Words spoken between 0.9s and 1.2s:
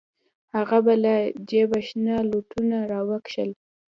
له